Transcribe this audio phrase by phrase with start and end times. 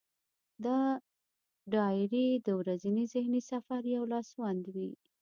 [0.65, 0.79] دا
[1.73, 4.91] ډایري د ورځني ذهني سفر یو لاسوند وي.